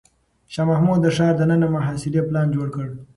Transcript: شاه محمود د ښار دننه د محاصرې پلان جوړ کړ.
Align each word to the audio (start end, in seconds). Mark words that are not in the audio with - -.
شاه 0.53 0.67
محمود 0.71 0.99
د 1.03 1.07
ښار 1.15 1.33
دننه 1.37 1.57
د 1.69 1.73
محاصرې 1.75 2.21
پلان 2.27 2.47
جوړ 2.55 2.67
کړ. 2.75 2.87